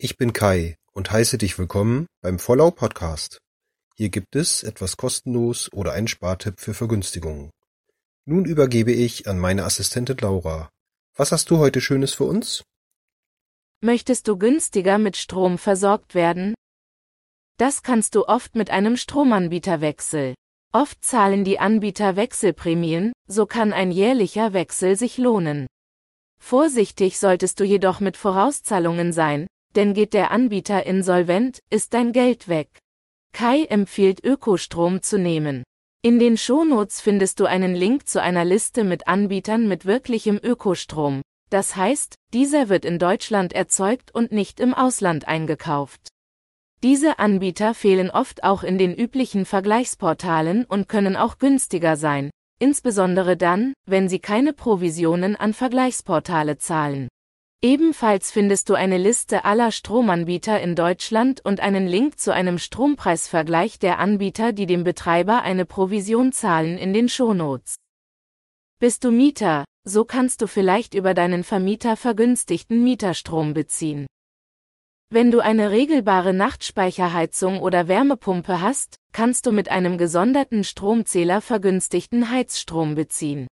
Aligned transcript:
Ich 0.00 0.16
bin 0.16 0.32
Kai 0.32 0.76
und 0.92 1.10
heiße 1.10 1.38
dich 1.38 1.58
willkommen 1.58 2.06
beim 2.22 2.38
Vollau 2.38 2.70
Podcast. 2.70 3.40
Hier 3.96 4.10
gibt 4.10 4.36
es 4.36 4.62
etwas 4.62 4.96
kostenlos 4.96 5.72
oder 5.72 5.90
einen 5.90 6.06
Spartipp 6.06 6.60
für 6.60 6.72
Vergünstigungen. 6.72 7.50
Nun 8.24 8.44
übergebe 8.44 8.92
ich 8.92 9.26
an 9.26 9.40
meine 9.40 9.64
Assistentin 9.64 10.16
Laura. 10.18 10.70
Was 11.16 11.32
hast 11.32 11.50
du 11.50 11.58
heute 11.58 11.80
Schönes 11.80 12.14
für 12.14 12.22
uns? 12.26 12.62
Möchtest 13.80 14.28
du 14.28 14.38
günstiger 14.38 14.98
mit 14.98 15.16
Strom 15.16 15.58
versorgt 15.58 16.14
werden? 16.14 16.54
Das 17.56 17.82
kannst 17.82 18.14
du 18.14 18.28
oft 18.28 18.54
mit 18.54 18.70
einem 18.70 18.96
Stromanbieterwechsel. 18.96 20.36
Oft 20.72 21.04
zahlen 21.04 21.42
die 21.42 21.58
Anbieter 21.58 22.14
Wechselprämien, 22.14 23.12
so 23.26 23.46
kann 23.46 23.72
ein 23.72 23.90
jährlicher 23.90 24.52
Wechsel 24.52 24.94
sich 24.94 25.18
lohnen. 25.18 25.66
Vorsichtig 26.40 27.18
solltest 27.18 27.58
du 27.58 27.64
jedoch 27.64 27.98
mit 27.98 28.16
Vorauszahlungen 28.16 29.12
sein, 29.12 29.48
denn 29.78 29.94
geht 29.94 30.12
der 30.12 30.32
Anbieter 30.32 30.86
insolvent, 30.86 31.62
ist 31.70 31.94
dein 31.94 32.12
Geld 32.12 32.48
weg. 32.48 32.80
Kai 33.32 33.62
empfiehlt 33.62 34.24
Ökostrom 34.24 35.02
zu 35.02 35.20
nehmen. 35.20 35.62
In 36.02 36.18
den 36.18 36.36
Shownotes 36.36 37.00
findest 37.00 37.38
du 37.38 37.44
einen 37.46 37.76
Link 37.76 38.08
zu 38.08 38.20
einer 38.20 38.44
Liste 38.44 38.82
mit 38.82 39.06
Anbietern 39.06 39.68
mit 39.68 39.86
wirklichem 39.86 40.40
Ökostrom. 40.42 41.22
Das 41.50 41.76
heißt, 41.76 42.16
dieser 42.34 42.68
wird 42.68 42.84
in 42.84 42.98
Deutschland 42.98 43.52
erzeugt 43.52 44.12
und 44.12 44.32
nicht 44.32 44.58
im 44.58 44.74
Ausland 44.74 45.28
eingekauft. 45.28 46.08
Diese 46.82 47.20
Anbieter 47.20 47.72
fehlen 47.72 48.10
oft 48.10 48.42
auch 48.42 48.64
in 48.64 48.78
den 48.78 48.92
üblichen 48.92 49.44
Vergleichsportalen 49.44 50.64
und 50.64 50.88
können 50.88 51.14
auch 51.14 51.38
günstiger 51.38 51.96
sein, 51.96 52.30
insbesondere 52.58 53.36
dann, 53.36 53.74
wenn 53.86 54.08
sie 54.08 54.18
keine 54.18 54.52
Provisionen 54.52 55.36
an 55.36 55.54
Vergleichsportale 55.54 56.58
zahlen. 56.58 57.06
Ebenfalls 57.60 58.30
findest 58.30 58.68
du 58.68 58.74
eine 58.74 58.98
Liste 58.98 59.44
aller 59.44 59.72
Stromanbieter 59.72 60.60
in 60.60 60.76
Deutschland 60.76 61.44
und 61.44 61.58
einen 61.58 61.88
Link 61.88 62.20
zu 62.20 62.32
einem 62.32 62.56
Strompreisvergleich 62.56 63.80
der 63.80 63.98
Anbieter, 63.98 64.52
die 64.52 64.66
dem 64.66 64.84
Betreiber 64.84 65.42
eine 65.42 65.64
Provision 65.64 66.30
zahlen 66.30 66.78
in 66.78 66.92
den 66.92 67.08
Shownotes. 67.08 67.74
Bist 68.78 69.02
du 69.02 69.10
Mieter, 69.10 69.64
so 69.82 70.04
kannst 70.04 70.40
du 70.40 70.46
vielleicht 70.46 70.94
über 70.94 71.14
deinen 71.14 71.42
Vermieter 71.42 71.96
vergünstigten 71.96 72.84
Mieterstrom 72.84 73.54
beziehen. 73.54 74.06
Wenn 75.10 75.32
du 75.32 75.40
eine 75.40 75.72
regelbare 75.72 76.32
Nachtspeicherheizung 76.32 77.60
oder 77.60 77.88
Wärmepumpe 77.88 78.60
hast, 78.60 78.94
kannst 79.12 79.46
du 79.46 79.52
mit 79.52 79.68
einem 79.68 79.98
gesonderten 79.98 80.62
Stromzähler 80.62 81.40
vergünstigten 81.40 82.30
Heizstrom 82.30 82.94
beziehen. 82.94 83.48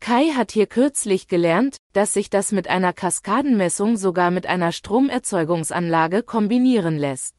Kai 0.00 0.30
hat 0.30 0.52
hier 0.52 0.66
kürzlich 0.66 1.28
gelernt, 1.28 1.76
dass 1.92 2.14
sich 2.14 2.30
das 2.30 2.52
mit 2.52 2.68
einer 2.68 2.92
Kaskadenmessung 2.92 3.96
sogar 3.96 4.30
mit 4.30 4.46
einer 4.46 4.72
Stromerzeugungsanlage 4.72 6.22
kombinieren 6.22 6.96
lässt. 6.96 7.34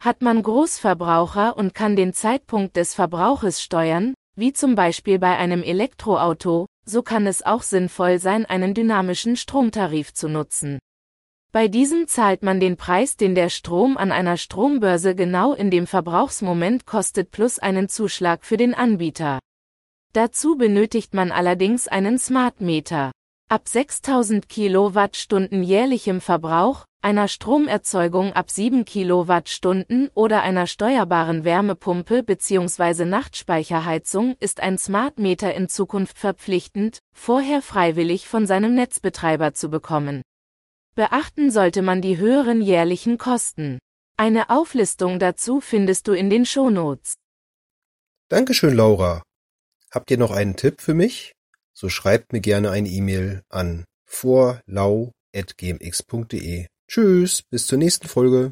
Hat 0.00 0.20
man 0.20 0.42
Großverbraucher 0.42 1.56
und 1.56 1.74
kann 1.74 1.96
den 1.96 2.12
Zeitpunkt 2.12 2.76
des 2.76 2.94
Verbrauches 2.94 3.62
steuern, 3.62 4.14
wie 4.36 4.52
zum 4.52 4.74
Beispiel 4.74 5.18
bei 5.18 5.36
einem 5.36 5.62
Elektroauto, 5.62 6.66
so 6.84 7.02
kann 7.02 7.26
es 7.26 7.42
auch 7.42 7.62
sinnvoll 7.62 8.18
sein, 8.18 8.44
einen 8.44 8.74
dynamischen 8.74 9.36
Stromtarif 9.36 10.12
zu 10.12 10.28
nutzen. 10.28 10.78
Bei 11.52 11.68
diesem 11.68 12.08
zahlt 12.08 12.42
man 12.42 12.58
den 12.58 12.76
Preis, 12.76 13.16
den 13.16 13.36
der 13.36 13.48
Strom 13.48 13.96
an 13.96 14.10
einer 14.10 14.36
Strombörse 14.36 15.14
genau 15.14 15.54
in 15.54 15.70
dem 15.70 15.86
Verbrauchsmoment 15.86 16.84
kostet 16.84 17.30
plus 17.30 17.60
einen 17.60 17.88
Zuschlag 17.88 18.44
für 18.44 18.56
den 18.56 18.74
Anbieter. 18.74 19.38
Dazu 20.14 20.56
benötigt 20.56 21.12
man 21.12 21.32
allerdings 21.32 21.88
einen 21.88 22.20
Smart 22.20 22.60
Meter. 22.60 23.10
Ab 23.50 23.66
6000 23.66 24.48
Kilowattstunden 24.48 25.64
jährlichem 25.64 26.20
Verbrauch, 26.20 26.84
einer 27.02 27.26
Stromerzeugung 27.26 28.32
ab 28.32 28.48
7 28.48 28.84
Kilowattstunden 28.84 30.10
oder 30.14 30.42
einer 30.42 30.68
steuerbaren 30.68 31.42
Wärmepumpe 31.42 32.22
bzw. 32.22 33.04
Nachtspeicherheizung 33.04 34.36
ist 34.38 34.60
ein 34.60 34.78
Smart 34.78 35.18
Meter 35.18 35.52
in 35.52 35.68
Zukunft 35.68 36.16
verpflichtend, 36.16 37.00
vorher 37.12 37.60
freiwillig 37.60 38.28
von 38.28 38.46
seinem 38.46 38.76
Netzbetreiber 38.76 39.52
zu 39.52 39.68
bekommen. 39.68 40.22
Beachten 40.94 41.50
sollte 41.50 41.82
man 41.82 42.00
die 42.00 42.18
höheren 42.18 42.62
jährlichen 42.62 43.18
Kosten. 43.18 43.80
Eine 44.16 44.48
Auflistung 44.48 45.18
dazu 45.18 45.60
findest 45.60 46.06
du 46.06 46.12
in 46.12 46.30
den 46.30 46.46
Shownotes. 46.46 47.14
Dankeschön, 48.28 48.76
Laura. 48.76 49.24
Habt 49.94 50.10
ihr 50.10 50.18
noch 50.18 50.32
einen 50.32 50.56
Tipp 50.56 50.80
für 50.80 50.94
mich? 50.94 51.36
So 51.72 51.88
schreibt 51.88 52.32
mir 52.32 52.40
gerne 52.40 52.72
eine 52.72 52.88
E-Mail 52.88 53.42
an 53.48 53.84
vorlau.gmx.de. 54.06 56.66
Tschüss, 56.88 57.42
bis 57.42 57.68
zur 57.68 57.78
nächsten 57.78 58.08
Folge. 58.08 58.50